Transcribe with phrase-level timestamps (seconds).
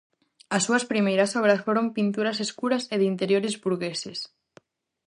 [0.55, 4.19] As súas primeiras obras foron pinturas escuras e de interiores burgueses.